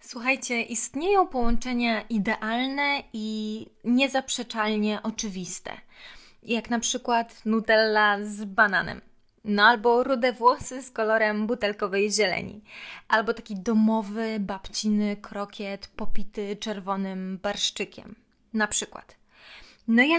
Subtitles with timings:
[0.00, 5.72] Słuchajcie, istnieją połączenia idealne i niezaprzeczalnie oczywiste,
[6.42, 9.00] jak na przykład Nutella z bananem.
[9.44, 12.60] No albo rude włosy z kolorem butelkowej zieleni,
[13.08, 18.14] albo taki domowy, babciny krokiet popity czerwonym barszczykiem.
[18.52, 19.21] Na przykład.
[19.88, 20.10] No i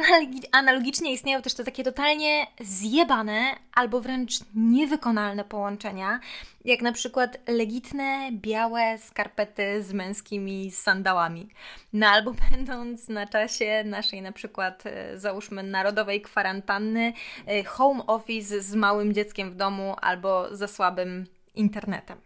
[0.51, 6.19] analogicznie istnieją też te takie totalnie zjebane albo wręcz niewykonalne połączenia,
[6.65, 11.49] jak na przykład legitne, białe skarpety z męskimi sandałami.
[11.93, 17.13] No albo będąc na czasie naszej na przykład e, załóżmy narodowej kwarantanny,
[17.47, 21.25] e, home office z małym dzieckiem w domu albo za słabym
[21.55, 22.17] internetem.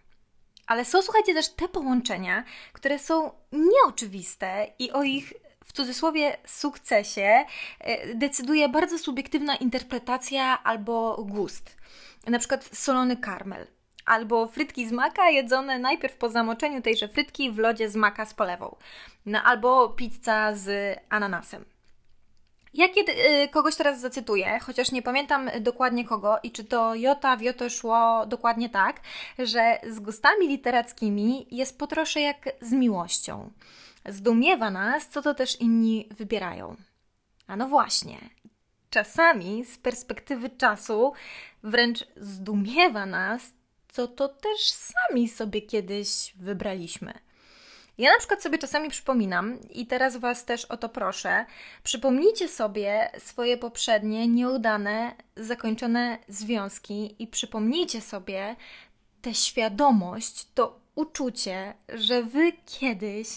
[0.67, 5.33] Ale są, słuchajcie, też te połączenia, które są nieoczywiste i o ich
[5.77, 7.45] cudzysłowie sukcesie
[7.79, 11.77] e, decyduje bardzo subiektywna interpretacja albo gust.
[12.27, 13.67] Na przykład solony karmel.
[14.05, 18.33] Albo frytki z maka jedzone najpierw po zamoczeniu tejże frytki w lodzie z maka z
[18.33, 18.75] polewą.
[19.25, 21.65] No, albo pizza z ananasem.
[22.73, 27.37] Ja kiedy y, kogoś teraz zacytuję, chociaż nie pamiętam dokładnie kogo i czy to jota
[27.37, 29.01] w jotę szło dokładnie tak,
[29.39, 33.51] że z gustami literackimi jest po trosze jak z miłością.
[34.07, 36.75] Zdumiewa nas, co to też inni wybierają.
[37.47, 38.17] A no właśnie,
[38.89, 41.13] czasami z perspektywy czasu
[41.63, 43.41] wręcz zdumiewa nas,
[43.87, 47.13] co to też sami sobie kiedyś wybraliśmy.
[47.97, 51.45] Ja na przykład sobie czasami przypominam, i teraz Was też o to proszę,
[51.83, 58.55] przypomnijcie sobie swoje poprzednie, nieudane, zakończone związki i przypomnijcie sobie
[59.21, 63.27] tę świadomość, to uczucie, że Wy kiedyś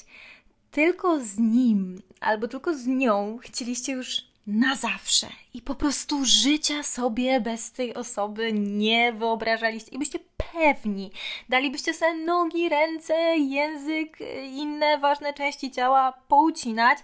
[0.71, 6.83] tylko z nim albo tylko z nią chcieliście już na zawsze i po prostu życia
[6.83, 10.19] sobie bez tej osoby nie wyobrażaliście i byście
[10.53, 11.13] pewni,
[11.49, 14.19] dalibyście sobie nogi, ręce, język,
[14.51, 16.99] inne ważne części ciała poucinać,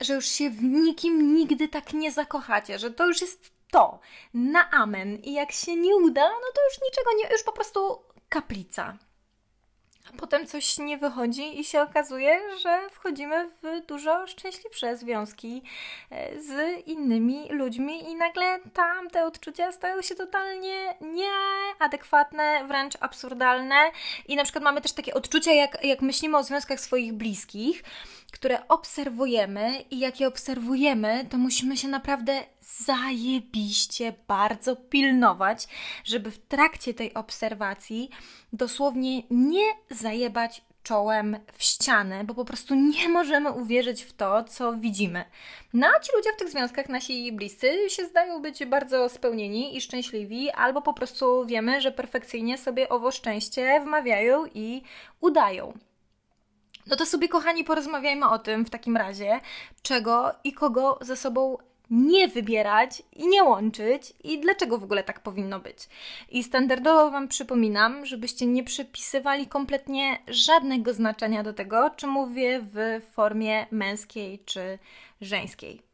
[0.00, 4.00] że już się w nikim nigdy tak nie zakochacie, że to już jest to,
[4.34, 5.16] na amen.
[5.16, 8.98] I jak się nie uda, no to już niczego nie, już po prostu kaplica
[10.08, 15.62] a potem coś nie wychodzi i się okazuje, że wchodzimy w dużo szczęśliwsze związki
[16.10, 23.90] e, z innymi ludźmi i nagle tam te odczucia stają się totalnie nieadekwatne, wręcz absurdalne.
[24.28, 27.82] I na przykład mamy też takie odczucia, jak, jak myślimy o związkach swoich bliskich,
[28.32, 35.68] które obserwujemy i jak je obserwujemy, to musimy się naprawdę zajebiście bardzo pilnować,
[36.04, 38.10] żeby w trakcie tej obserwacji
[38.52, 44.72] dosłownie nie zajebać czołem w ścianę, bo po prostu nie możemy uwierzyć w to, co
[44.72, 45.24] widzimy.
[45.72, 49.80] No a ci ludzie w tych związkach, nasi bliscy, się zdają być bardzo spełnieni i
[49.80, 54.82] szczęśliwi, albo po prostu wiemy, że perfekcyjnie sobie owo szczęście wmawiają i
[55.20, 55.87] udają.
[56.88, 59.40] No to sobie, kochani, porozmawiajmy o tym w takim razie,
[59.82, 61.56] czego i kogo ze sobą
[61.90, 65.88] nie wybierać i nie łączyć i dlaczego w ogóle tak powinno być.
[66.30, 73.00] I standardowo Wam przypominam, żebyście nie przypisywali kompletnie żadnego znaczenia do tego, czy mówię w
[73.12, 74.78] formie męskiej czy
[75.20, 75.87] żeńskiej.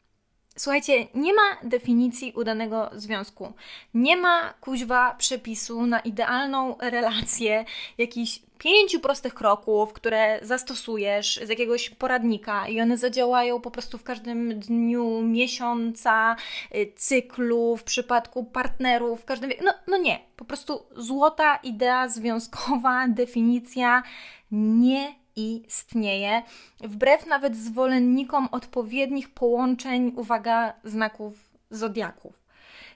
[0.56, 3.52] Słuchajcie, nie ma definicji udanego związku.
[3.94, 7.64] Nie ma kuźwa przepisu na idealną relację,
[7.98, 14.02] jakichś pięciu prostych kroków, które zastosujesz z jakiegoś poradnika i one zadziałają po prostu w
[14.02, 16.36] każdym dniu miesiąca,
[16.74, 19.50] y, cyklu, w przypadku partnerów, w każdym.
[19.64, 24.02] No, no nie, po prostu złota idea związkowa, definicja
[24.50, 26.42] nie istnieje,
[26.80, 31.34] wbrew nawet zwolennikom odpowiednich połączeń, uwaga, znaków
[31.70, 32.44] zodiaków.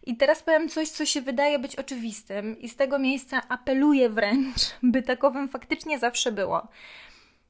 [0.06, 4.60] I teraz powiem coś, co się wydaje być oczywistym, i z tego miejsca apeluję wręcz,
[4.82, 6.69] by takowym faktycznie zawsze było.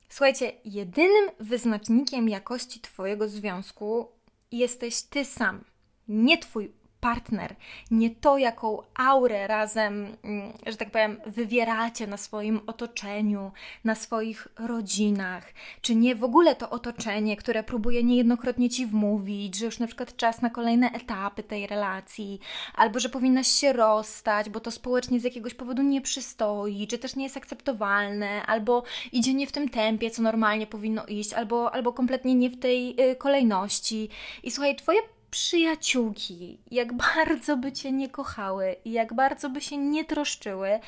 [0.08, 4.08] Słuchajcie, jedynym wyznacznikiem jakości Twojego związku
[4.52, 5.64] jesteś Ty sam,
[6.08, 7.56] nie Twój partner,
[7.90, 13.52] nie to, jaką aurę razem, mm, że tak powiem, wywieracie na swoim otoczeniu,
[13.84, 19.64] na swoich rodzinach, czy nie w ogóle to otoczenie, które próbuje niejednokrotnie ci wmówić, że
[19.64, 22.40] już na przykład czas na kolejne etapy tej relacji,
[22.74, 27.16] albo że powinnaś się rozstać, bo to społecznie z jakiegoś powodu nie przystoi, czy też
[27.16, 31.92] nie jest akceptowalne, albo idzie nie w tym tempie, co normalnie powinno iść, albo, albo
[31.92, 34.08] kompletnie nie w tej y, kolejności.
[34.42, 39.76] I słuchaj, Twoje przyjaciółki, jak bardzo by cię nie kochały i jak bardzo by się
[39.76, 40.80] nie troszczyły,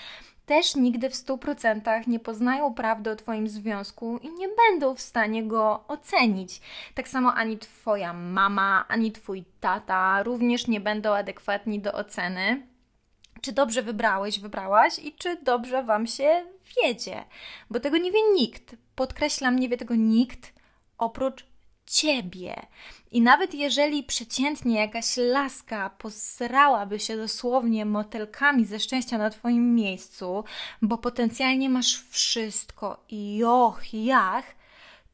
[0.51, 5.45] też nigdy w 100% nie poznają prawdy o Twoim związku i nie będą w stanie
[5.45, 6.61] go ocenić.
[6.95, 12.67] Tak samo ani Twoja mama, ani Twój tata również nie będą adekwatni do oceny.
[13.41, 16.45] Czy dobrze wybrałeś, wybrałaś i czy dobrze Wam się
[16.83, 17.25] wiedzie,
[17.71, 18.77] bo tego nie wie nikt.
[18.95, 20.53] Podkreślam, nie wie tego nikt
[20.99, 21.50] oprócz
[21.91, 22.67] ciebie.
[23.11, 30.45] I nawet jeżeli przeciętnie jakaś laska posrałaby się dosłownie motylkami ze szczęścia na Twoim miejscu,
[30.83, 34.45] bo potencjalnie masz wszystko i joch, jach,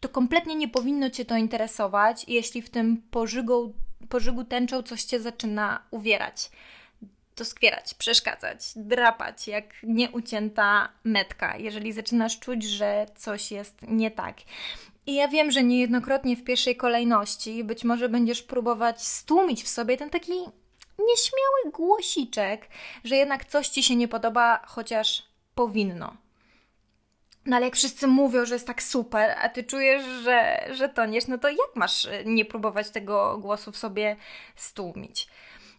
[0.01, 3.73] to kompletnie nie powinno Cię to interesować, jeśli w tym pożygu,
[4.09, 6.51] pożygu tęczą coś Cię zaczyna uwierać.
[7.37, 14.37] Doskwierać, przeszkadzać, drapać jak nieucięta metka, jeżeli zaczynasz czuć, że coś jest nie tak.
[15.07, 19.97] I ja wiem, że niejednokrotnie w pierwszej kolejności być może będziesz próbować stłumić w sobie
[19.97, 20.33] ten taki
[20.99, 22.69] nieśmiały głosiczek,
[23.05, 25.23] że jednak coś ci się nie podoba, chociaż
[25.55, 26.17] powinno.
[27.47, 31.27] No ale jak wszyscy mówią, że jest tak super, a ty czujesz, że, że toniesz,
[31.27, 34.17] no to jak masz e, nie próbować tego głosu w sobie
[34.57, 35.29] stłumić?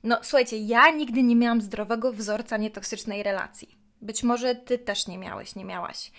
[0.03, 3.86] No słuchajcie, ja nigdy nie miałam zdrowego wzorca nietoksycznej relacji.
[4.01, 6.11] Być może ty też nie miałeś, nie miałaś.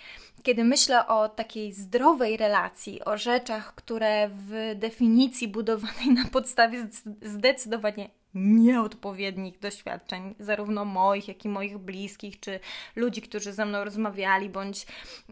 [0.43, 6.87] Kiedy myślę o takiej zdrowej relacji, o rzeczach, które w definicji budowanej na podstawie
[7.21, 12.59] zdecydowanie nieodpowiednich doświadczeń, zarówno moich, jak i moich bliskich, czy
[12.95, 14.85] ludzi, którzy ze mną rozmawiali, bądź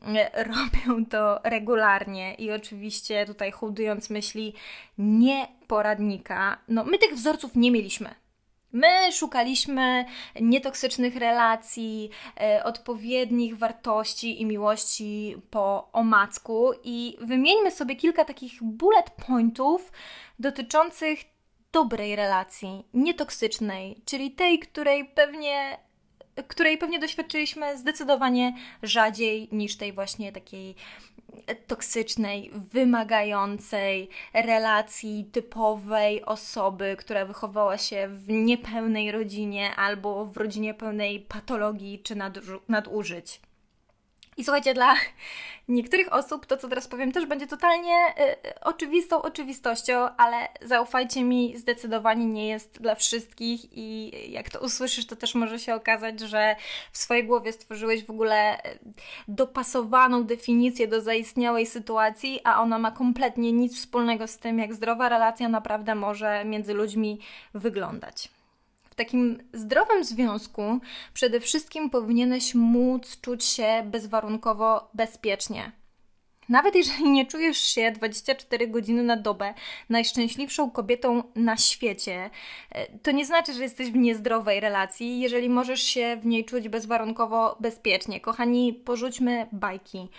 [0.06, 2.36] e, robią to regularnie.
[2.36, 4.54] I oczywiście tutaj hołdując myśli
[4.98, 8.16] nie poradnika, no my tych wzorców nie mieliśmy.
[8.78, 10.06] My szukaliśmy
[10.42, 12.10] nietoksycznych relacji,
[12.42, 19.92] e, odpowiednich wartości i miłości po omacku i wymieńmy sobie kilka takich bullet pointów
[20.40, 21.20] dotyczących
[21.72, 25.78] dobrej relacji, nietoksycznej, czyli tej, której pewnie
[26.48, 28.54] której pewnie doświadczyliśmy zdecydowanie
[28.84, 30.76] rzadziej niż tej właśnie takiej
[31.68, 41.20] toksycznej, wymagającej relacji typowej osoby, która wychowała się w niepełnej rodzinie albo w rodzinie pełnej
[41.20, 42.16] patologii czy
[42.68, 43.42] nadużyć.
[44.38, 44.96] I słuchajcie, dla
[45.68, 47.96] niektórych osób to, co teraz powiem, też będzie totalnie
[48.46, 55.08] y, oczywistą oczywistością, ale zaufajcie mi, zdecydowanie nie jest dla wszystkich i jak to usłyszysz,
[55.08, 56.56] to też może się okazać, że
[56.92, 58.80] w swojej głowie stworzyłeś w ogóle y,
[59.28, 65.10] dopasowaną definicję do zaistniałej sytuacji, a ona ma kompletnie nic wspólnego z tym, jak zdrowa
[65.10, 67.20] relacja naprawdę może między ludźmi
[67.54, 68.37] wyglądać
[68.98, 70.80] takim zdrowym związku
[71.14, 75.72] przede wszystkim powinieneś móc czuć się bezwarunkowo bezpiecznie.
[76.50, 79.54] Nawet jeżeli nie czujesz się 24 godziny na dobę
[79.90, 82.30] najszczęśliwszą kobietą na świecie,
[82.72, 86.70] e, to nie znaczy, że jesteś w niezdrowej relacji, jeżeli możesz się w niej czuć
[86.70, 88.20] bezwarunkowo bezpiecznie.
[88.20, 90.10] Kochani, porzućmy bajki.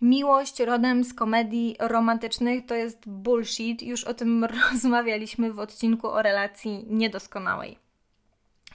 [0.00, 3.82] Miłość rodem z komedii romantycznych to jest bullshit.
[3.82, 7.91] Już o tym rozmawialiśmy w odcinku o relacji niedoskonałej.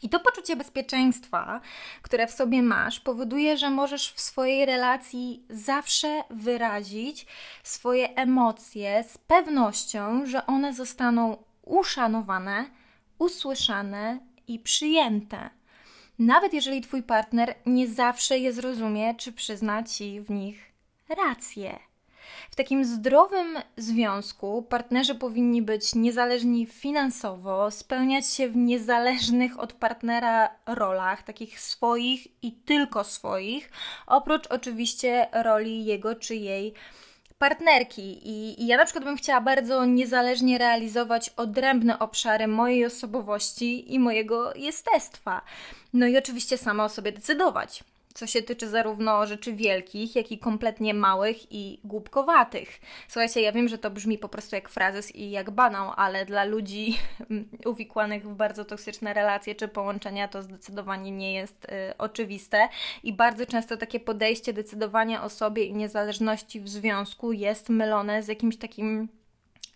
[0.02, 1.62] I to poczucie bezpieczeństwa,
[2.02, 7.26] które w sobie masz, powoduje, że możesz w swojej relacji zawsze wyrazić
[7.64, 12.66] swoje emocje z pewnością, że one zostaną uszanowane,
[13.20, 15.50] usłyszane i przyjęte.
[16.20, 20.72] Nawet jeżeli Twój partner nie zawsze je zrozumie, czy przyzna Ci w nich
[21.10, 21.87] rację.
[22.52, 30.50] W takim zdrowym związku partnerzy powinni być niezależni finansowo, spełniać się w niezależnych od partnera
[30.66, 33.72] rolach, takich swoich i tylko swoich,
[34.08, 36.74] oprócz oczywiście roli jego czy jej
[37.38, 38.02] partnerki.
[38.02, 44.00] I, I, ja na przykład bym chciała bardzo niezależnie realizować odrębne obszary mojej osobowości i
[44.00, 45.42] mojego jestestwa.
[45.94, 47.84] No i oczywiście sama o sobie decydować
[48.18, 52.82] co się tyczy zarówno rzeczy wielkich, jak i kompletnie małych i głupkowatych.
[53.08, 56.44] Słuchajcie, ja wiem, że to brzmi po prostu jak frazes i jak banał, ale dla
[56.44, 56.98] ludzi
[57.66, 62.70] uwikłanych w bardzo toksyczne relacje czy połączenia to zdecydowanie nie jest y, oczywiste
[63.04, 68.28] i bardzo często takie podejście decydowania o sobie i niezależności w związku jest mylone z
[68.28, 69.10] jakimś takim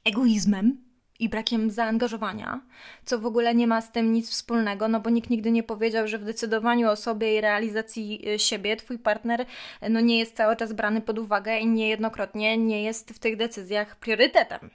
[0.05, 0.90] egoizmem,
[1.21, 2.61] i brakiem zaangażowania,
[3.05, 6.07] co w ogóle nie ma z tym nic wspólnego, no bo nikt nigdy nie powiedział,
[6.07, 9.45] że w decydowaniu o sobie i realizacji y, siebie twój partner
[9.89, 13.95] no nie jest cały czas brany pod uwagę i niejednokrotnie nie jest w tych decyzjach
[13.95, 14.69] priorytetem.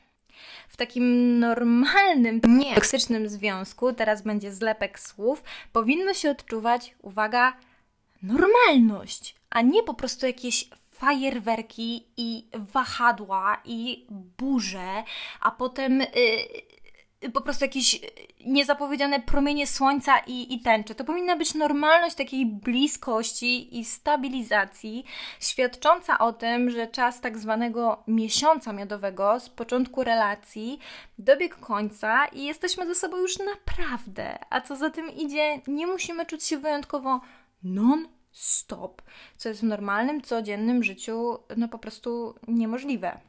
[0.68, 7.56] W takim normalnym, nie toksycznym związku, teraz będzie zlepek słów, powinno się odczuwać, uwaga,
[8.22, 15.04] normalność, a nie po prostu jakieś fajerwerki i wahadła i burze,
[15.40, 18.00] a potem yy, po prostu jakieś
[18.46, 20.94] niezapowiedziane promienie słońca i, i tęcze.
[20.94, 25.04] To powinna być normalność takiej bliskości i stabilizacji,
[25.40, 30.78] świadcząca o tym, że czas tak zwanego miesiąca miodowego z początku relacji
[31.18, 34.38] dobiegł końca i jesteśmy ze sobą już naprawdę.
[34.50, 37.20] A co za tym idzie, nie musimy czuć się wyjątkowo
[37.62, 39.02] non stop,
[39.36, 43.20] co jest w normalnym, codziennym życiu no po prostu niemożliwe.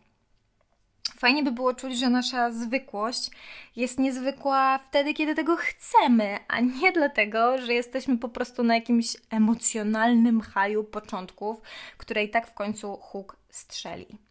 [1.17, 3.31] Fajnie by było czuć, że nasza zwykłość
[3.75, 9.17] jest niezwykła wtedy, kiedy tego chcemy, a nie dlatego, że jesteśmy po prostu na jakimś
[9.29, 11.61] emocjonalnym haju początków,
[11.97, 14.26] które i tak w końcu huk strzeli.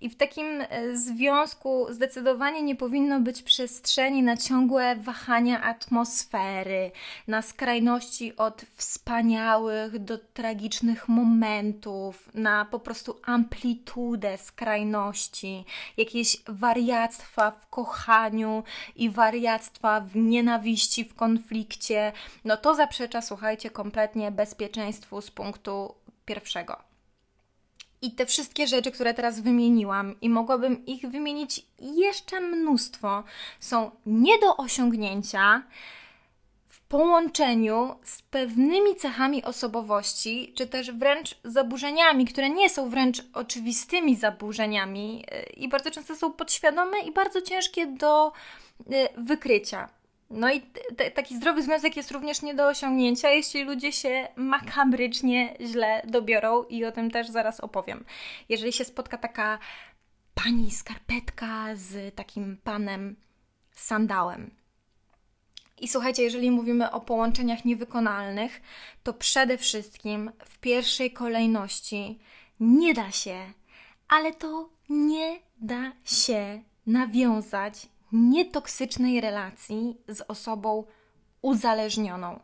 [0.00, 6.90] I w takim e, związku zdecydowanie nie powinno być przestrzeni na ciągłe wahania atmosfery,
[7.26, 15.64] na skrajności od wspaniałych do tragicznych momentów, na po prostu amplitudę skrajności,
[15.96, 18.64] jakieś wariactwa w kochaniu
[18.96, 22.12] i wariactwa w nienawiści, w konflikcie.
[22.44, 26.89] No to zaprzecza, słuchajcie, kompletnie bezpieczeństwu z punktu pierwszego.
[28.02, 33.24] I te wszystkie rzeczy, które teraz wymieniłam, i mogłabym ich wymienić jeszcze mnóstwo,
[33.60, 35.62] są nie do osiągnięcia
[36.68, 44.16] w połączeniu z pewnymi cechami osobowości, czy też wręcz zaburzeniami, które nie są wręcz oczywistymi
[44.16, 48.32] zaburzeniami y, i bardzo często są podświadome i bardzo ciężkie do
[48.80, 48.82] y,
[49.16, 49.99] wykrycia.
[50.30, 50.62] No i
[51.14, 56.84] taki zdrowy związek jest również nie do osiągnięcia, jeśli ludzie się makabrycznie źle dobiorą i
[56.84, 58.04] o tym też zaraz opowiem.
[58.48, 59.58] Jeżeli się spotka taka
[60.34, 63.16] pani skarpetka z takim panem
[63.72, 64.50] sandałem.
[65.80, 68.60] I słuchajcie, jeżeli mówimy o połączeniach niewykonalnych,
[69.02, 72.18] to przede wszystkim w pierwszej kolejności
[72.60, 73.52] nie da się,
[74.08, 80.84] ale to nie da się nawiązać nietoksycznej relacji z osobą
[81.42, 82.40] uzależnioną.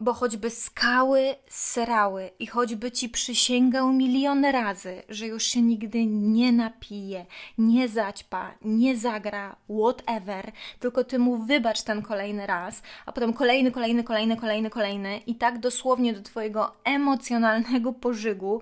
[0.00, 6.52] Bo choćby skały srały i choćby ci przysięgał miliony razy, że już się nigdy nie
[6.52, 7.26] napije,
[7.58, 13.70] nie zaćpa, nie zagra, whatever, tylko ty mu wybacz ten kolejny raz, a potem kolejny,
[13.70, 18.60] kolejny, kolejny, kolejny, kolejny i tak dosłownie do twojego emocjonalnego pożygu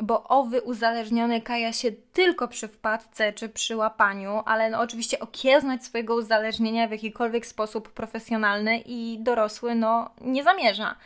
[0.00, 5.84] bo owy uzależniony kaja się tylko przy wpadce czy przy łapaniu, ale no oczywiście okiełznać
[5.84, 10.96] swojego uzależnienia w jakikolwiek sposób profesjonalny i dorosły no nie zamierza.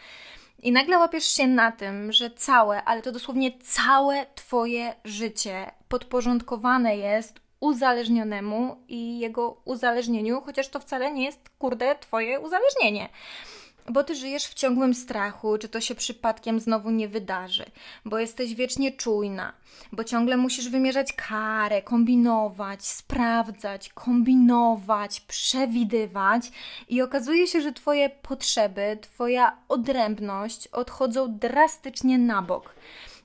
[0.62, 6.96] I nagle łapiesz się na tym, że całe, ale to dosłownie całe Twoje życie podporządkowane
[6.96, 13.08] jest uzależnionemu i jego uzależnieniu, chociaż to wcale nie jest, kurde, Twoje uzależnienie
[13.90, 17.64] bo ty żyjesz w ciągłym strachu, czy to się przypadkiem znowu nie wydarzy,
[18.04, 19.52] bo jesteś wiecznie czujna,
[19.92, 26.50] bo ciągle musisz wymierzać karę, kombinować, sprawdzać, kombinować, przewidywać
[26.88, 32.74] i okazuje się, że twoje potrzeby, twoja odrębność odchodzą drastycznie na bok.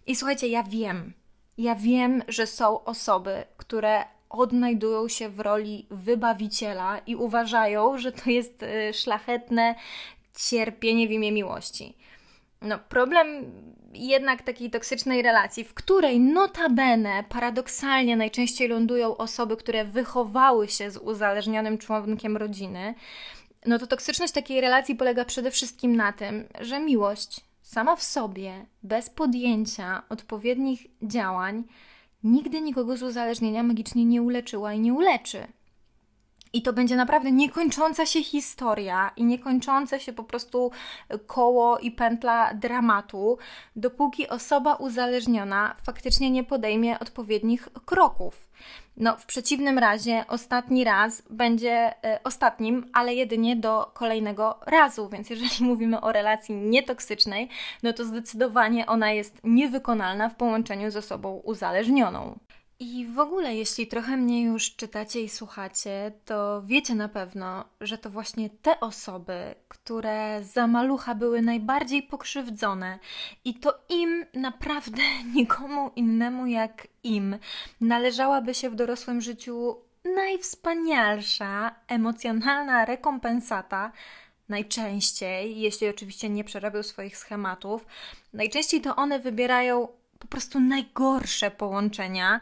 [0.07, 1.13] I słuchajcie, ja wiem,
[1.57, 8.29] ja wiem, że są osoby, które odnajdują się w roli wybawiciela i uważają, że to
[8.29, 9.75] jest y, szlachetne,
[10.35, 11.97] cierpienie w imię miłości.
[12.61, 13.27] No, problem
[13.93, 20.97] jednak takiej toksycznej relacji, w której notabene paradoksalnie najczęściej lądują osoby, które wychowały się z
[20.97, 22.95] uzależnionym członkiem rodziny,
[23.65, 28.65] no to toksyczność takiej relacji polega przede wszystkim na tym, że miłość sama w sobie,
[28.83, 31.63] bez podjęcia odpowiednich działań,
[32.23, 35.47] nigdy nikogo z uzależnienia magicznie nie uleczyła i nie uleczy.
[36.53, 40.71] I to będzie naprawdę niekończąca się historia i niekończące się po prostu
[41.27, 43.37] koło i pętla dramatu,
[43.75, 48.47] dopóki osoba uzależniona faktycznie nie podejmie odpowiednich kroków.
[48.97, 55.09] No, w przeciwnym razie ostatni raz będzie e, ostatnim, ale jedynie do kolejnego razu.
[55.09, 57.49] Więc jeżeli mówimy o relacji nietoksycznej,
[57.83, 62.39] no to zdecydowanie ona jest niewykonalna w połączeniu z osobą uzależnioną.
[62.83, 67.97] I w ogóle, jeśli trochę mnie już czytacie i słuchacie, to wiecie na pewno, że
[67.97, 72.99] to właśnie te osoby, które za malucha były najbardziej pokrzywdzone,
[73.45, 75.01] i to im naprawdę
[75.35, 77.37] nikomu innemu jak im
[77.81, 79.77] należałaby się w dorosłym życiu
[80.15, 83.91] najwspanialsza emocjonalna rekompensata.
[84.49, 87.85] Najczęściej, jeśli oczywiście nie przerabią swoich schematów,
[88.33, 89.87] najczęściej to one wybierają
[90.21, 92.39] po prostu najgorsze połączenia,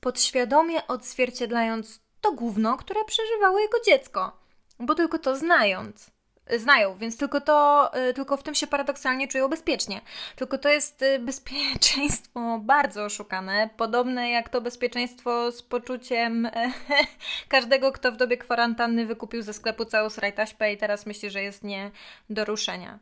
[0.00, 4.38] podświadomie odzwierciedlając to gówno, które przeżywało jego dziecko.
[4.78, 6.10] Bo tylko to znając,
[6.58, 10.00] znają, więc tylko to, y, tylko w tym się paradoksalnie czują bezpiecznie.
[10.36, 16.50] Tylko to jest y, bezpieczeństwo bardzo oszukane, podobne jak to bezpieczeństwo z poczuciem
[17.48, 21.64] każdego, kto w dobie kwarantanny wykupił ze sklepu całą srajtaśpę i teraz myśli, że jest
[21.64, 21.90] nie
[22.30, 22.98] do ruszenia.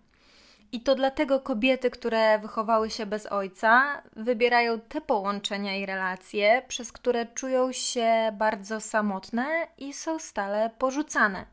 [0.75, 6.93] I to dlatego kobiety, które wychowały się bez ojca, wybierają te połączenia i relacje, przez
[6.93, 11.47] które czują się bardzo samotne i są stale porzucane.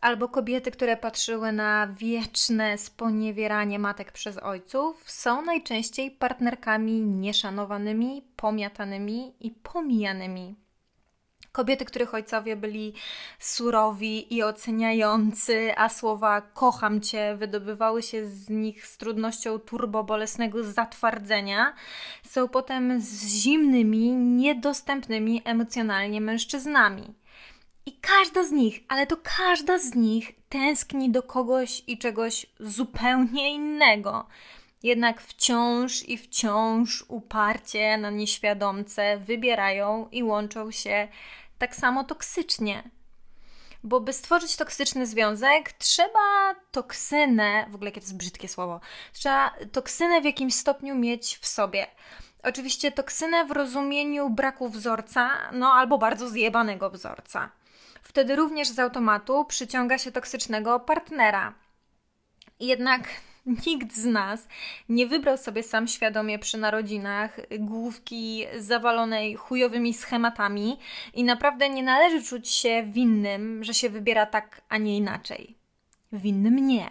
[0.00, 9.34] albo kobiety, które patrzyły na wieczne sponiewieranie matek przez ojców, są najczęściej partnerkami nieszanowanymi, pomiatanymi
[9.40, 10.63] i pomijanymi.
[11.54, 12.92] Kobiety, których ojcowie byli
[13.38, 21.74] surowi i oceniający, a słowa kocham cię wydobywały się z nich z trudnością turbobolesnego zatwardzenia,
[22.22, 27.14] są potem z zimnymi, niedostępnymi emocjonalnie mężczyznami.
[27.86, 33.54] I każda z nich, ale to każda z nich tęskni do kogoś i czegoś zupełnie
[33.54, 34.26] innego.
[34.82, 41.08] Jednak wciąż i wciąż uparcie na nieświadomce wybierają i łączą się
[41.58, 42.90] tak samo toksycznie.
[43.84, 48.80] Bo by stworzyć toksyczny związek, trzeba toksynę, w ogóle jakie to jest brzydkie słowo,
[49.12, 51.86] trzeba toksynę w jakimś stopniu mieć w sobie.
[52.42, 57.50] Oczywiście toksynę w rozumieniu braku wzorca, no albo bardzo zjebanego wzorca.
[58.02, 61.54] Wtedy również z automatu przyciąga się toksycznego partnera.
[62.60, 63.08] Jednak
[63.46, 64.48] Nikt z nas
[64.88, 70.78] nie wybrał sobie sam świadomie przy narodzinach główki zawalonej chujowymi schematami
[71.14, 75.54] i naprawdę nie należy czuć się winnym, że się wybiera tak, a nie inaczej.
[76.12, 76.90] Winnym nie,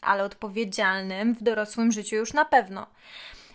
[0.00, 2.86] ale odpowiedzialnym w dorosłym życiu już na pewno.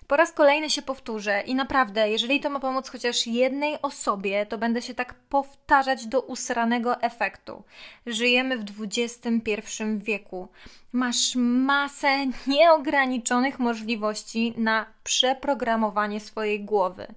[0.08, 4.58] Po raz kolejny się powtórzę i naprawdę, jeżeli to ma pomóc chociaż jednej osobie, to
[4.58, 7.64] będę się tak powtarzać do usranego efektu.
[8.06, 10.48] Żyjemy w XXI wieku.
[10.92, 17.08] Masz masę nieograniczonych możliwości na przeprogramowanie swojej głowy.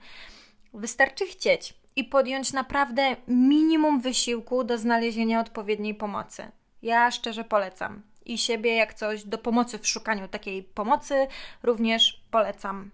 [0.74, 6.50] Wystarczy chcieć i podjąć naprawdę minimum wysiłku do znalezienia odpowiedniej pomocy.
[6.82, 11.26] Ja szczerze polecam i siebie jak coś do pomocy w szukaniu takiej pomocy
[11.62, 12.90] również polecam.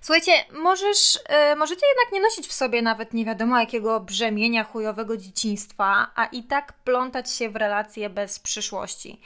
[0.00, 5.16] Słuchajcie, możesz, yy, możecie jednak nie nosić w sobie nawet nie wiadomo jakiego brzemienia chujowego
[5.16, 9.20] dzieciństwa, a i tak plątać się w relacje bez przyszłości.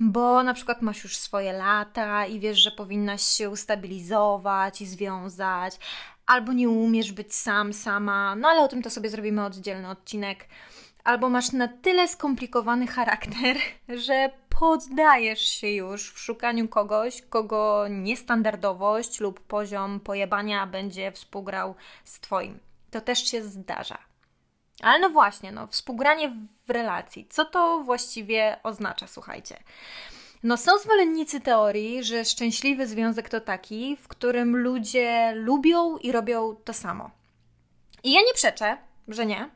[0.00, 5.78] Bo na przykład masz już swoje lata i wiesz, że powinnaś się ustabilizować i związać,
[6.26, 10.48] albo nie umiesz być sam, sama, no ale o tym to sobie zrobimy oddzielny odcinek
[11.04, 13.56] albo masz na tyle skomplikowany charakter,
[14.06, 22.20] że poddajesz się już w szukaniu kogoś, kogo niestandardowość lub poziom pojebania będzie współgrał z
[22.20, 22.58] Twoim.
[22.90, 23.98] To też się zdarza.
[24.82, 26.32] Ale no właśnie, no, współgranie
[26.66, 27.26] w relacji.
[27.30, 29.62] Co to właściwie oznacza, słuchajcie?
[30.42, 36.56] No, są zwolennicy teorii, że szczęśliwy związek to taki, w którym ludzie lubią i robią
[36.64, 37.10] to samo.
[38.04, 38.76] I ja nie przeczę,
[39.08, 39.50] że nie,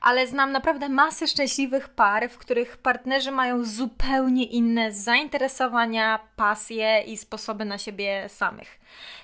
[0.00, 7.16] ale znam naprawdę masę szczęśliwych par, w których partnerzy mają zupełnie inne zainteresowania, pasje i
[7.16, 8.80] sposoby na siebie samych.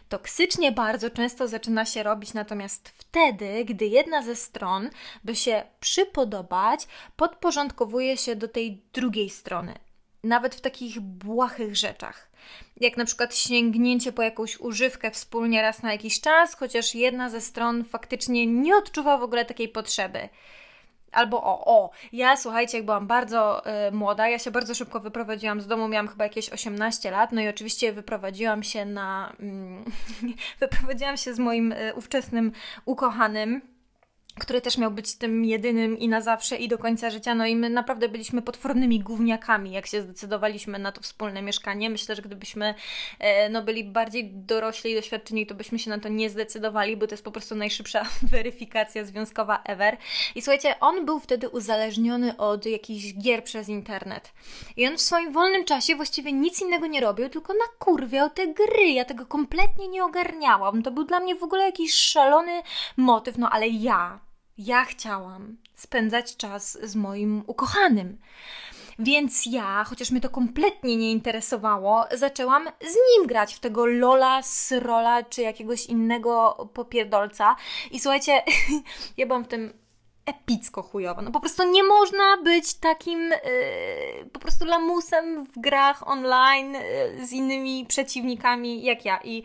[0.08, 4.90] Toksycznie bardzo często zaczyna się robić natomiast wtedy, gdy jedna ze stron,
[5.24, 9.74] by się przypodobać, podporządkowuje się do tej drugiej strony,
[10.24, 12.30] nawet w takich błahych rzeczach.
[12.80, 17.40] Jak na przykład sięgnięcie po jakąś używkę wspólnie raz na jakiś czas, chociaż jedna ze
[17.40, 20.28] stron faktycznie nie odczuwa w ogóle takiej potrzeby.
[21.12, 25.60] Albo o, o, ja słuchajcie, jak byłam bardzo y, młoda, ja się bardzo szybko wyprowadziłam
[25.60, 29.32] z domu, miałam chyba jakieś 18 lat, no i oczywiście wyprowadziłam się na.
[29.40, 29.84] Mm,
[30.60, 32.52] wyprowadziłam się z moim y, ówczesnym
[32.84, 33.71] ukochanym
[34.38, 37.34] który też miał być tym jedynym i na zawsze i do końca życia.
[37.34, 41.90] No i my naprawdę byliśmy potwornymi gówniakami, jak się zdecydowaliśmy na to wspólne mieszkanie.
[41.90, 42.74] Myślę, że gdybyśmy
[43.18, 47.06] e, no, byli bardziej dorośli i doświadczeni, to byśmy się na to nie zdecydowali, bo
[47.06, 49.96] to jest po prostu najszybsza weryfikacja związkowa ever.
[50.34, 54.32] I słuchajcie, on był wtedy uzależniony od jakichś gier przez internet.
[54.76, 58.88] I on w swoim wolnym czasie właściwie nic innego nie robił, tylko nakurwiał te gry.
[58.92, 60.82] Ja tego kompletnie nie ogarniałam.
[60.82, 62.62] To był dla mnie w ogóle jakiś szalony
[62.96, 64.22] motyw, no ale ja
[64.64, 68.18] ja chciałam spędzać czas z moim ukochanym.
[68.98, 74.42] Więc ja, chociaż mnie to kompletnie nie interesowało, zaczęłam z nim grać w tego Lola,
[74.42, 77.56] Srola czy jakiegoś innego popierdolca.
[77.90, 78.42] I słuchajcie,
[79.16, 79.72] ja byłam w tym
[80.26, 81.22] epicko chujowa.
[81.22, 87.26] No po prostu nie można być takim yy, po prostu lamusem w grach online yy,
[87.26, 89.20] z innymi przeciwnikami jak ja.
[89.24, 89.42] I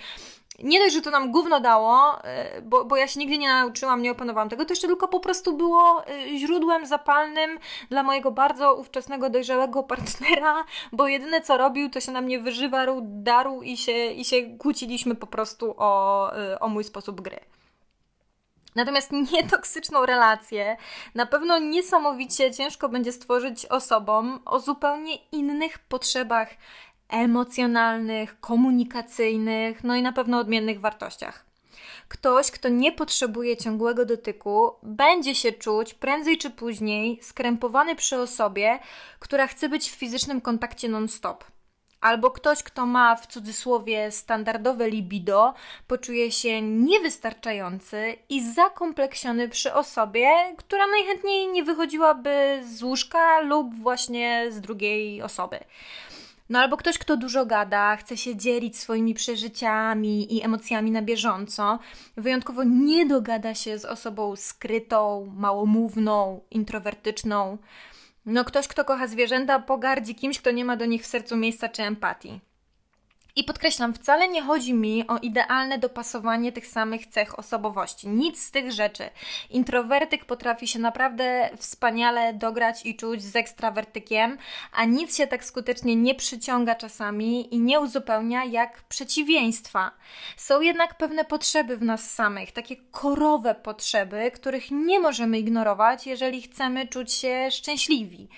[0.59, 2.19] nie dość, że to nam gówno dało,
[2.57, 5.19] y, bo, bo ja się nigdy nie nauczyłam, nie opanowałam tego, to jeszcze tylko po
[5.19, 11.89] prostu było y, źródłem zapalnym dla mojego bardzo ówczesnego, dojrzałego partnera, bo jedyne co robił,
[11.89, 16.59] to się na mnie wyżywarł, darł i się, i się kłóciliśmy po prostu o, y,
[16.59, 17.39] o mój sposób gry.
[18.77, 20.77] Natomiast nietoksyczną relację
[21.15, 26.49] na pewno niesamowicie ciężko będzie stworzyć osobom o zupełnie innych potrzebach
[27.09, 31.45] emocjonalnych, komunikacyjnych, no i na pewno odmiennych wartościach.
[32.07, 38.79] Ktoś, kto nie potrzebuje ciągłego dotyku, będzie się czuć prędzej czy później skrępowany przy osobie,
[39.19, 41.43] która chce być w fizycznym kontakcie non-stop.
[42.01, 45.53] Albo ktoś, kto ma w cudzysłowie standardowe libido,
[45.87, 54.45] poczuje się niewystarczający i zakompleksiony przy osobie, która najchętniej nie wychodziłaby z łóżka lub właśnie
[54.49, 55.59] z drugiej osoby.
[56.49, 61.79] No albo ktoś, kto dużo gada, chce się dzielić swoimi przeżyciami i emocjami na bieżąco,
[62.17, 67.57] wyjątkowo nie dogada się z osobą skrytą, małomówną, introwertyczną.
[68.25, 71.69] No ktoś, kto kocha zwierzęta, pogardzi kimś, kto nie ma do nich w sercu miejsca
[71.69, 72.39] czy empatii.
[73.37, 78.07] I podkreślam, wcale nie chodzi mi o idealne dopasowanie tych samych cech osobowości.
[78.07, 79.09] Nic z tych rzeczy.
[79.49, 84.37] Introwertyk potrafi się naprawdę wspaniale dograć i czuć z ekstrawertykiem,
[84.73, 89.91] a nic się tak skutecznie nie przyciąga czasami i nie uzupełnia jak przeciwieństwa.
[90.37, 96.41] Są jednak pewne potrzeby w nas samych, takie korowe potrzeby, których nie możemy ignorować, jeżeli
[96.41, 98.29] chcemy czuć się szczęśliwi.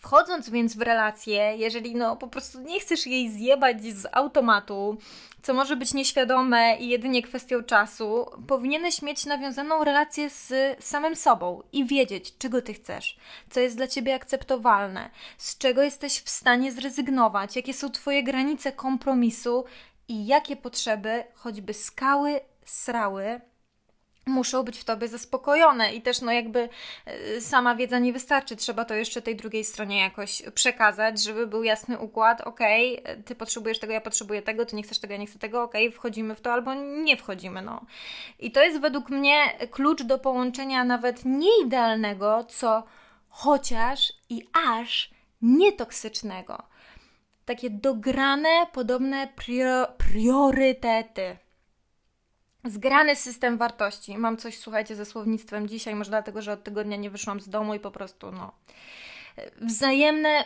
[0.00, 4.98] Wchodząc więc w relację, jeżeli no po prostu nie chcesz jej zjebać z automatu,
[5.42, 10.52] co może być nieświadome i jedynie kwestią czasu, powinieneś mieć nawiązaną relację z
[10.84, 13.16] samym sobą i wiedzieć, czego ty chcesz,
[13.50, 18.72] co jest dla ciebie akceptowalne, z czego jesteś w stanie zrezygnować, jakie są twoje granice
[18.72, 19.64] kompromisu
[20.08, 23.40] i jakie potrzeby, choćby skały, srały,
[24.26, 26.68] muszą być w tobie zaspokojone i też no jakby
[27.36, 31.62] y, sama wiedza nie wystarczy, trzeba to jeszcze tej drugiej stronie jakoś przekazać, żeby był
[31.62, 35.20] jasny układ, okej, okay, ty potrzebujesz tego, ja potrzebuję tego, ty nie chcesz tego, ja
[35.20, 37.84] nie chcę tego, okej, okay, wchodzimy w to albo nie wchodzimy, no.
[38.38, 39.36] I to jest według mnie
[39.70, 42.84] klucz do połączenia nawet nie idealnego, co
[43.28, 45.10] chociaż i aż
[45.42, 46.62] nietoksycznego.
[47.44, 49.28] Takie dograne, podobne
[49.96, 51.36] priorytety.
[52.64, 54.18] Zgrany system wartości.
[54.18, 57.74] Mam coś, słuchajcie, ze słownictwem dzisiaj, może dlatego, że od tygodnia nie wyszłam z domu
[57.74, 58.52] i po prostu, no.
[59.60, 60.44] Wzajemne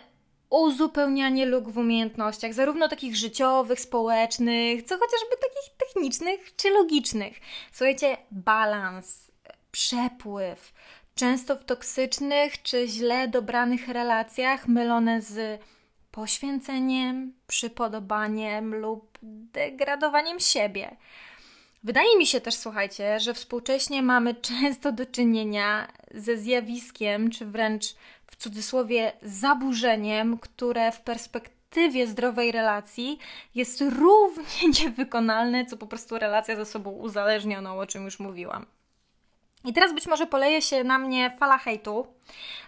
[0.50, 7.40] uzupełnianie luk w umiejętnościach, zarówno takich życiowych, społecznych, co chociażby takich technicznych czy logicznych.
[7.72, 9.31] Słuchajcie, balans,
[9.72, 10.72] przepływ.
[11.14, 15.61] Często w toksycznych czy źle dobranych relacjach mylone z
[16.11, 19.18] poświęceniem, przypodobaniem lub
[19.53, 20.96] degradowaniem siebie.
[21.84, 27.94] Wydaje mi się też, słuchajcie, że współcześnie mamy często do czynienia ze zjawiskiem, czy wręcz
[28.26, 33.18] w cudzysłowie zaburzeniem, które w perspektywie zdrowej relacji
[33.54, 38.66] jest równie niewykonalne, co po prostu relacja ze sobą uzależnioną, o czym już mówiłam.
[39.64, 42.07] I teraz być może poleje się na mnie fala hejtu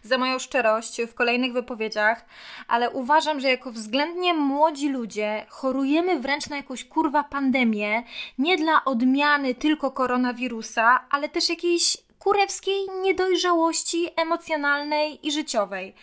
[0.03, 2.27] za moją szczerość w kolejnych wypowiedziach,
[2.69, 8.03] ale uważam, że jako względnie młodzi ludzie chorujemy wręcz na jakąś kurwa pandemię,
[8.39, 15.95] nie dla odmiany tylko koronawirusa, ale też jakiejś kurewskiej niedojrzałości emocjonalnej i życiowej.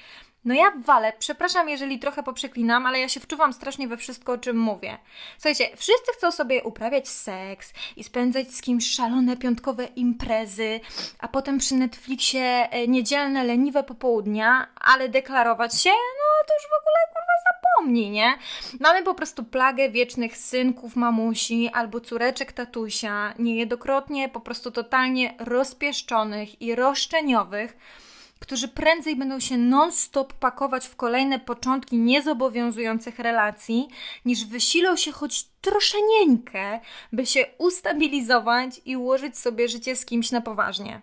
[0.45, 4.37] No ja walę, przepraszam, jeżeli trochę poprzeklinam, ale ja się wczuwam strasznie we wszystko, o
[4.37, 4.97] czym mówię.
[5.37, 10.79] Słuchajcie, wszyscy chcą sobie uprawiać seks i spędzać z kimś szalone piątkowe imprezy,
[11.19, 16.79] a potem przy Netflixie e, niedzielne leniwe popołudnia, ale deklarować się, no to już w
[16.81, 18.33] ogóle kurwa zapomnij, nie?
[18.79, 26.61] Mamy po prostu plagę wiecznych synków mamusi albo córeczek tatusia, niejednokrotnie po prostu totalnie rozpieszczonych
[26.61, 27.77] i roszczeniowych,
[28.43, 33.87] którzy prędzej będą się non-stop pakować w kolejne początki niezobowiązujących relacji,
[34.25, 36.79] niż wysilą się choć troszenieńkę,
[37.13, 41.01] by się ustabilizować i ułożyć sobie życie z kimś na poważnie.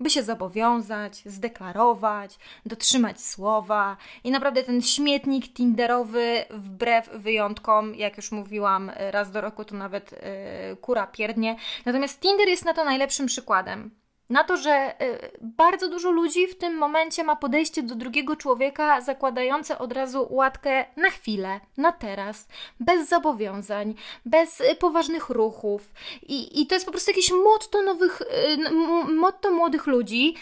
[0.00, 8.32] By się zobowiązać, zdeklarować, dotrzymać słowa i naprawdę ten śmietnik tinderowy, wbrew wyjątkom, jak już
[8.32, 11.56] mówiłam, raz do roku to nawet yy, kura pierdnie.
[11.84, 16.58] Natomiast Tinder jest na to najlepszym przykładem na to, że y, bardzo dużo ludzi w
[16.58, 22.48] tym momencie ma podejście do drugiego człowieka zakładające od razu łatkę na chwilę, na teraz,
[22.80, 25.92] bez zobowiązań, bez y, poważnych ruchów.
[26.22, 28.72] I, i to jest po prostu jakieś motto nowych, y,
[29.12, 30.34] motto młodych ludzi.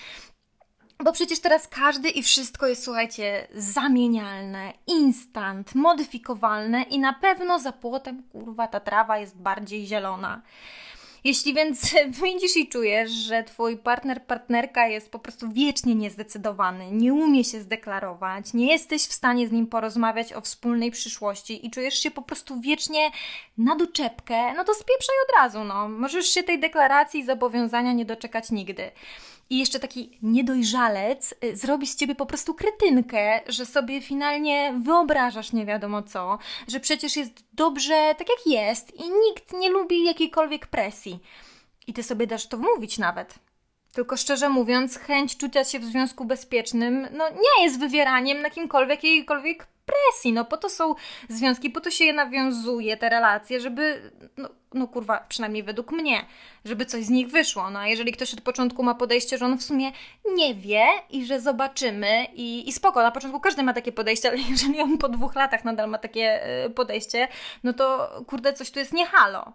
[1.05, 7.73] Bo przecież teraz każdy i wszystko jest, słuchajcie, zamienialne, instant, modyfikowalne i na pewno za
[7.73, 10.43] płotem, kurwa, ta trawa jest bardziej zielona.
[11.25, 17.15] Jeśli więc widzisz i czujesz, że twój partner, partnerka jest po prostu wiecznie niezdecydowany, nie
[17.15, 21.99] umie się zdeklarować, nie jesteś w stanie z nim porozmawiać o wspólnej przyszłości i czujesz
[21.99, 23.11] się po prostu wiecznie
[23.59, 25.89] na doczepkę, no to spieprzaj od razu, no.
[25.89, 28.91] Możesz się tej deklaracji i zobowiązania nie doczekać nigdy.
[29.51, 35.53] I jeszcze taki niedojrzalec y, zrobi z ciebie po prostu kretynkę, że sobie finalnie wyobrażasz
[35.53, 40.67] nie wiadomo co, że przecież jest dobrze tak jak jest i nikt nie lubi jakiejkolwiek
[40.67, 41.19] presji.
[41.87, 43.35] I ty sobie dasz to wmówić nawet.
[43.93, 49.05] Tylko szczerze mówiąc, chęć czucia się w związku bezpiecznym no, nie jest wywieraniem na kimkolwiek
[49.05, 50.33] jakiejkolwiek presji.
[50.33, 50.95] No po to są
[51.29, 56.25] związki, po to się je nawiązuje, te relacje, żeby, no, no kurwa, przynajmniej według mnie,
[56.65, 57.71] żeby coś z nich wyszło.
[57.71, 59.93] No a jeżeli ktoś od początku ma podejście, że on w sumie
[60.35, 64.39] nie wie i że zobaczymy i, i spoko, na początku każdy ma takie podejście, ale
[64.51, 67.29] jeżeli on po dwóch latach nadal ma takie y, podejście,
[67.65, 69.53] no to kurde, coś tu jest nie halo.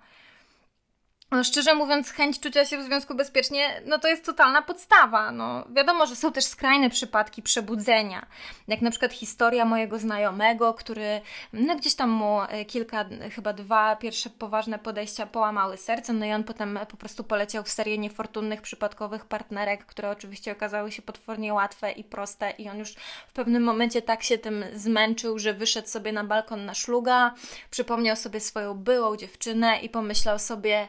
[1.31, 5.31] No, szczerze mówiąc, chęć czucia się w związku bezpiecznie, no to jest totalna podstawa.
[5.31, 8.25] No, wiadomo, że są też skrajne przypadki przebudzenia.
[8.67, 11.21] Jak na przykład historia mojego znajomego, który
[11.53, 16.31] no gdzieś tam mu e, kilka, chyba dwa pierwsze poważne podejścia połamały serce, no i
[16.31, 21.53] on potem po prostu poleciał w serię niefortunnych, przypadkowych partnerek, które oczywiście okazały się potwornie
[21.53, 22.93] łatwe i proste i on już
[23.27, 27.33] w pewnym momencie tak się tym zmęczył, że wyszedł sobie na balkon na szluga,
[27.71, 30.87] przypomniał sobie swoją byłą dziewczynę i pomyślał sobie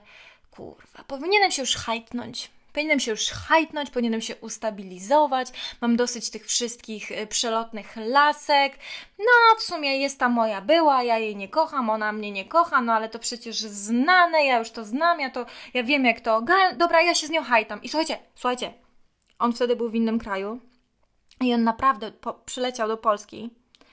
[0.50, 2.50] kurwa, powinienem się już hajtnąć.
[2.72, 5.48] Powinienem się już hajtnąć, powinienem się ustabilizować.
[5.80, 8.78] Mam dosyć tych wszystkich y, przelotnych lasek.
[9.18, 12.80] No, w sumie jest ta moja była, ja jej nie kocham, ona mnie nie kocha,
[12.80, 16.42] no ale to przecież znane, ja już to znam, ja to, ja wiem jak to.
[16.76, 17.82] Dobra, ja się z nią hajtam.
[17.82, 18.72] I słuchajcie, słuchajcie,
[19.38, 20.60] on wtedy był w innym kraju
[21.40, 23.50] i on naprawdę po, przyleciał do Polski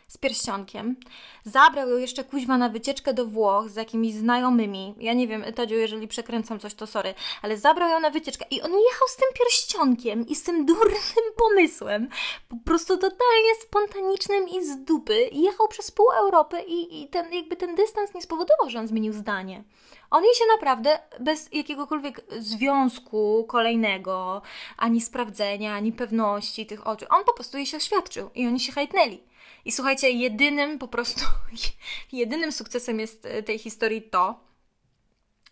[0.08, 0.96] z pierścionkiem.
[1.44, 4.96] Zabrał ją jeszcze kuźwa na wycieczkę do Włoch z jakimiś znajomymi.
[5.00, 7.14] Ja nie wiem, Tadziu, jeżeli przekręcam coś, to sorry.
[7.42, 11.34] Ale zabrał ją na wycieczkę i on jechał z tym pierścionkiem i z tym durnym
[11.38, 12.10] pomysłem.
[12.50, 15.22] Po prostu totalnie spontanicznym i z dupy.
[15.22, 18.88] I jechał przez pół Europy i, i ten, jakby ten dystans nie spowodował, że on
[18.88, 19.64] zmienił zdanie.
[20.12, 24.42] On jej się naprawdę bez jakiegokolwiek związku kolejnego,
[24.78, 28.72] ani sprawdzenia, ani pewności tych oczu, on po prostu jej się oświadczył i oni się
[28.72, 29.24] hajtnęli.
[29.66, 31.26] I słuchajcie, jedynym po prostu,
[32.12, 34.40] jedynym sukcesem jest e, tej historii to,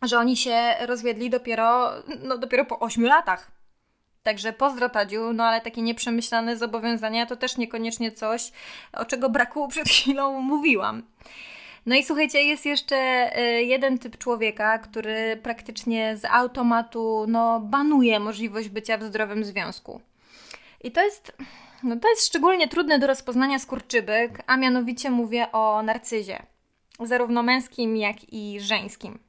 [0.02, 1.92] że oni się rozwiedli dopiero,
[2.24, 3.52] no dopiero po 8 latach.
[4.24, 8.52] Także pozdro Tadziu, no ale takie nieprzemyślane zobowiązania to też niekoniecznie coś,
[8.94, 11.04] o czego braku przed chwilą mówiłam.
[11.86, 18.20] No i słuchajcie, jest jeszcze e, jeden typ człowieka, który praktycznie z automatu no, banuje
[18.20, 20.02] możliwość bycia w zdrowym związku.
[20.84, 21.38] I to jest
[21.84, 26.46] no to jest szczególnie trudne do rozpoznania skurczybyk, a mianowicie mówię o narcyzie,
[27.00, 29.20] zarówno męskim, jak i żeńskim.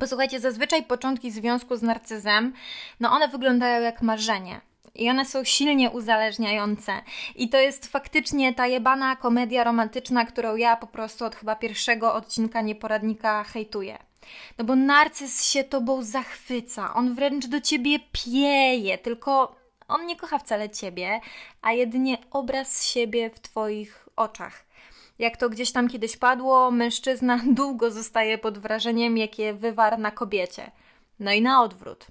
[0.00, 2.52] Posłuchajcie, zazwyczaj początki związku z narcyzem,
[3.00, 4.60] no one wyglądają jak marzenie.
[4.94, 6.92] I one są silnie uzależniające.
[7.36, 12.14] I to jest faktycznie ta jebana komedia romantyczna, którą ja po prostu od chyba pierwszego
[12.14, 13.98] odcinka nieporadnika hejtuję.
[14.58, 19.56] No bo narcyz się tobą zachwyca, on wręcz do ciebie pieje, tylko
[19.88, 21.20] on nie kocha wcale ciebie,
[21.62, 24.64] a jedynie obraz siebie w twoich oczach.
[25.18, 30.70] Jak to gdzieś tam kiedyś padło, mężczyzna długo zostaje pod wrażeniem, jakie wywarł na kobiecie.
[31.18, 32.06] No i na odwrót.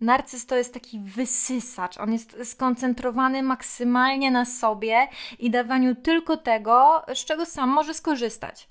[0.00, 1.98] Narcyz to jest taki wysysacz.
[1.98, 8.68] On jest skoncentrowany maksymalnie na sobie i dawaniu tylko tego, z czego sam może skorzystać.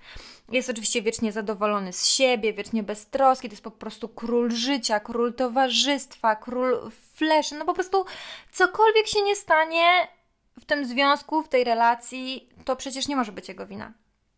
[0.51, 5.33] Jest oczywiście wiecznie zadowolony z siebie, wiecznie beztroski, to jest po prostu król życia, król
[5.33, 7.55] towarzystwa, król fleszy.
[7.55, 8.05] No po prostu
[8.51, 10.07] cokolwiek się nie stanie
[10.59, 13.93] w tym związku, w tej relacji, to przecież nie może być jego wina.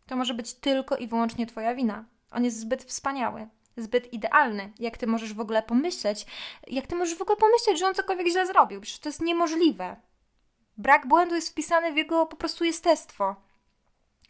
[0.06, 2.04] To może być tylko i wyłącznie Twoja wina.
[2.30, 4.72] On jest zbyt wspaniały zbyt idealny.
[4.78, 6.26] Jak ty możesz w ogóle pomyśleć,
[6.66, 8.80] jak ty możesz w ogóle pomyśleć, że on cokolwiek źle zrobił?
[8.80, 9.96] Przecież to jest niemożliwe.
[10.76, 13.47] Brak błędu jest wpisany w jego po prostu jestestwo.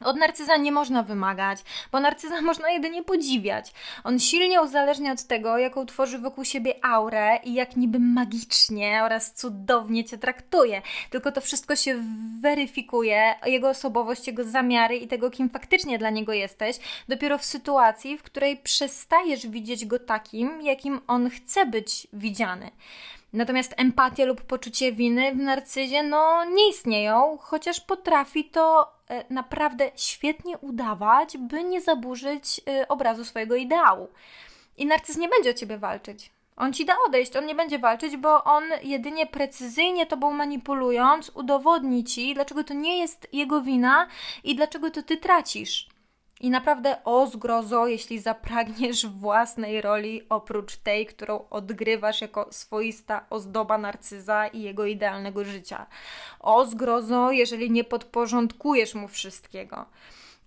[0.04, 1.58] Od narcyza nie można wymagać,
[1.92, 3.72] bo narcyza można jedynie podziwiać.
[4.04, 9.32] On silnie uzależnia od tego, jaką tworzy wokół siebie aurę i jak niby magicznie oraz
[9.32, 10.82] cudownie cię traktuje.
[11.10, 12.02] Tylko to wszystko się
[12.40, 18.18] weryfikuje, jego osobowość, jego zamiary i tego, kim faktycznie dla niego jesteś, dopiero w sytuacji,
[18.18, 22.70] w której przestajesz widzieć go takim, jakim on chce być widziany.
[23.32, 29.90] Natomiast empatia lub poczucie winy w narcyzie no nie istnieją, chociaż potrafi to e, naprawdę
[29.96, 34.08] świetnie udawać, by nie zaburzyć e, obrazu swojego ideału.
[34.76, 36.30] I narcyz nie będzie o ciebie walczyć.
[36.56, 42.04] On ci da odejść, on nie będzie walczyć, bo on jedynie precyzyjnie tobą manipulując udowodni
[42.04, 44.06] ci, dlaczego to nie jest jego wina
[44.44, 45.88] i dlaczego to ty tracisz.
[46.40, 53.78] I naprawdę o zgrozo, jeśli zapragniesz własnej roli oprócz tej, którą odgrywasz jako swoista ozdoba
[53.78, 55.86] narcyza i jego idealnego życia.
[56.40, 59.86] O zgrozo, jeżeli nie podporządkujesz mu wszystkiego.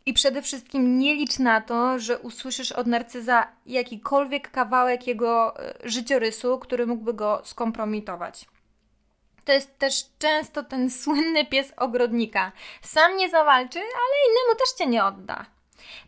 [0.06, 5.73] I przede wszystkim nie licz na to, że usłyszysz od narcyza jakikolwiek kawałek jego e,
[5.84, 8.45] życiorysu, który mógłby go skompromitować.
[9.45, 12.51] To jest też często ten słynny pies ogrodnika.
[12.82, 15.45] Sam nie zawalczy, ale innemu też cię nie odda.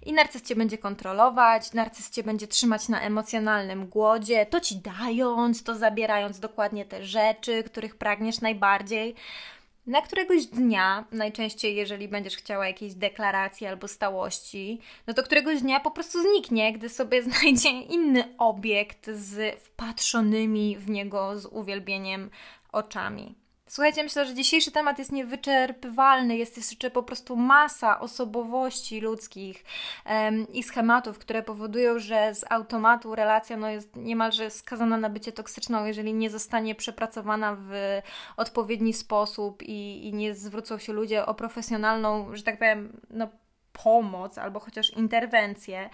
[0.06, 5.64] I narcyz cię będzie kontrolować, narcyz cię będzie trzymać na emocjonalnym głodzie, to ci dając,
[5.64, 9.16] to zabierając dokładnie te rzeczy, których pragniesz najbardziej.
[9.88, 15.80] Na któregoś dnia, najczęściej jeżeli będziesz chciała jakiejś deklaracji albo stałości, no to któregoś dnia
[15.80, 22.30] po prostu zniknie, gdy sobie znajdzie inny obiekt z wpatrzonymi w niego z uwielbieniem
[22.72, 23.43] oczami.
[23.74, 26.38] Słuchajcie, myślę, że dzisiejszy temat jest niewyczerpywalny.
[26.38, 29.66] Jest jeszcze po prostu masa osobowości ludzkich
[30.54, 35.86] i schematów, które powodują, że z automatu relacja no, jest niemalże skazana na bycie toksyczną,
[35.86, 37.72] jeżeli nie zostanie przepracowana w
[38.38, 43.28] odpowiedni sposób i, i nie zwrócą się ludzie o profesjonalną, że tak powiem, no,
[43.84, 45.90] pomoc albo chociaż interwencję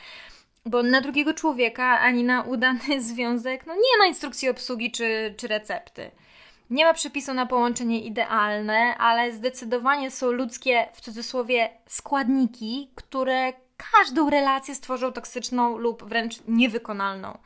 [0.65, 5.47] bo na drugiego człowieka ani na udany związek no nie ma instrukcji obsługi czy, czy
[5.47, 6.11] recepty.
[6.69, 13.53] Nie ma przepisu na połączenie idealne, ale zdecydowanie są ludzkie, w cudzysłowie, składniki, które
[13.91, 17.37] każdą relację stworzą toksyczną lub wręcz niewykonalną.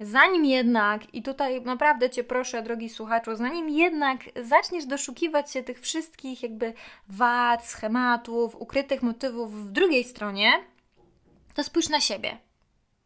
[0.00, 5.80] Zanim jednak, i tutaj naprawdę Cię proszę, drogi słuchaczu, zanim jednak zaczniesz doszukiwać się tych
[5.80, 6.74] wszystkich jakby
[7.08, 10.52] wad, schematów, ukrytych motywów w drugiej stronie,
[11.54, 12.38] to spójrz na siebie,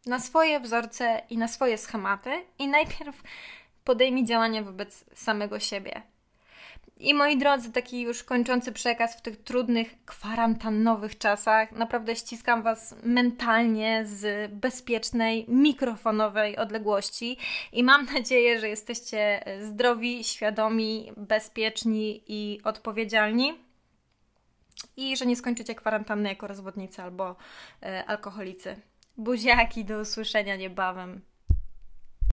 [0.05, 3.23] na swoje wzorce i na swoje schematy i najpierw
[3.85, 6.01] podejmij działania wobec samego siebie.
[6.97, 11.71] I moi drodzy, taki już kończący przekaz w tych trudnych, kwarantannowych czasach.
[11.71, 17.37] Naprawdę ściskam Was mentalnie z bezpiecznej, mikrofonowej odległości
[17.71, 23.53] i mam nadzieję, że jesteście zdrowi, świadomi, bezpieczni i odpowiedzialni.
[24.97, 27.35] I że nie skończycie kwarantanny jako rozwodnicy albo
[27.83, 28.75] e, alkoholicy.
[29.17, 31.21] Buziaki, do usłyszenia niebawem.